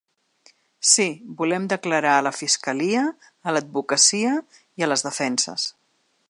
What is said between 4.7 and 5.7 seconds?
i a les defenses.